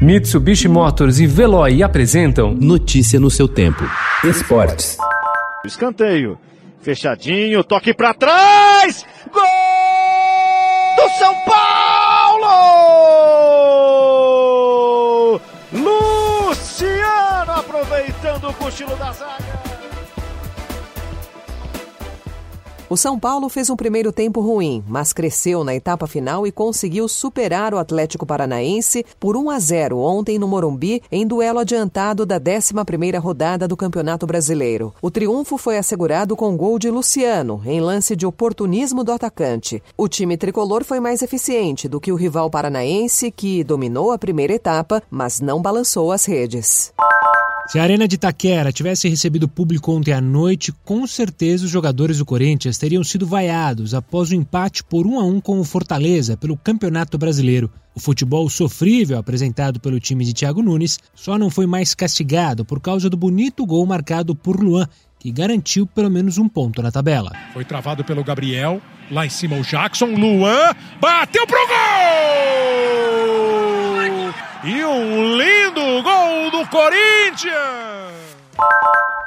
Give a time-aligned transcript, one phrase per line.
[0.00, 3.82] Mitsubishi Motors e Veloy apresentam Notícia no seu tempo.
[4.22, 4.98] Esportes.
[5.64, 6.38] Escanteio.
[6.82, 9.04] Fechadinho, toque para trás!
[9.32, 9.42] Gol
[10.96, 11.80] do São Paulo!
[15.72, 19.55] Luciano aproveitando o cochilo da zaga.
[22.88, 27.08] O São Paulo fez um primeiro tempo ruim, mas cresceu na etapa final e conseguiu
[27.08, 32.38] superar o Atlético Paranaense por 1 a 0 ontem no Morumbi, em duelo adiantado da
[32.38, 34.94] 11ª rodada do Campeonato Brasileiro.
[35.02, 39.82] O triunfo foi assegurado com gol de Luciano, em lance de oportunismo do atacante.
[39.96, 44.52] O time tricolor foi mais eficiente do que o rival paranaense, que dominou a primeira
[44.52, 46.92] etapa, mas não balançou as redes.
[47.68, 52.18] Se a Arena de Itaquera tivesse recebido público ontem à noite, com certeza os jogadores
[52.18, 56.36] do Corinthians teriam sido vaiados após o empate por 1 a 1 com o Fortaleza
[56.36, 57.68] pelo Campeonato Brasileiro.
[57.92, 62.80] O futebol sofrível apresentado pelo time de Thiago Nunes só não foi mais castigado por
[62.80, 64.86] causa do bonito gol marcado por Luan,
[65.18, 67.32] que garantiu pelo menos um ponto na tabela.
[67.52, 72.76] Foi travado pelo Gabriel, lá em cima o Jackson, Luan bateu pro gol!
[74.62, 75.36] E um
[76.76, 78.36] Corinthians!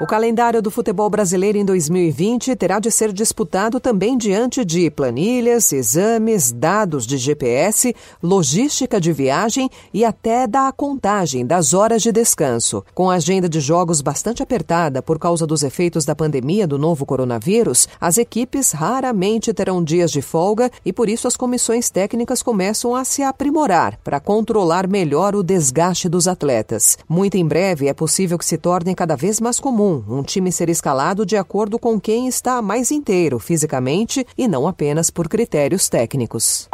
[0.02, 5.74] O calendário do futebol brasileiro em 2020 terá de ser disputado também diante de planilhas,
[5.74, 12.82] exames, dados de GPS, logística de viagem e até da contagem das horas de descanso.
[12.96, 17.06] Com a agenda de jogos bastante apertada por causa dos efeitos da pandemia do novo
[17.06, 22.96] coronavírus, as equipes raramente terão dias de folga e por isso as comissões técnicas começam
[22.96, 26.98] a se aprimorar para controlar melhor o desgaste dos atletas.
[27.06, 29.60] Muito em breve é possível que se torne cada vez mais
[29.90, 34.68] comum um time ser escalado de acordo com quem está mais inteiro fisicamente e não
[34.68, 36.70] apenas por critérios técnicos.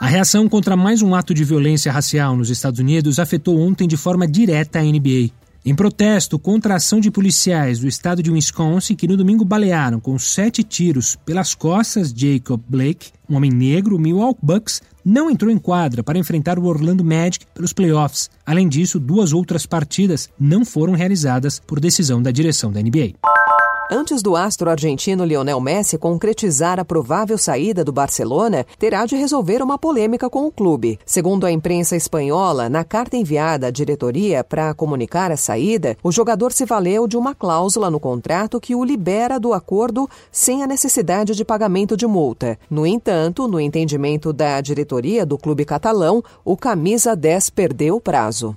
[0.00, 3.96] A reação contra mais um ato de violência racial nos Estados Unidos afetou ontem de
[3.96, 5.43] forma direta a NBA.
[5.66, 9.98] Em protesto contra a ação de policiais do estado de Wisconsin que no domingo balearam
[9.98, 15.56] com sete tiros pelas costas Jacob Blake, um homem negro, Milwaukee Bucks não entrou em
[15.56, 18.28] quadra para enfrentar o Orlando Magic pelos playoffs.
[18.44, 23.14] Além disso, duas outras partidas não foram realizadas por decisão da direção da NBA.
[23.90, 29.62] Antes do astro argentino Lionel Messi concretizar a provável saída do Barcelona, terá de resolver
[29.62, 30.98] uma polêmica com o clube.
[31.04, 36.50] Segundo a imprensa espanhola, na carta enviada à diretoria para comunicar a saída, o jogador
[36.50, 41.34] se valeu de uma cláusula no contrato que o libera do acordo sem a necessidade
[41.34, 42.58] de pagamento de multa.
[42.70, 48.56] No entanto, no entendimento da diretoria do clube catalão, o camisa 10 perdeu o prazo.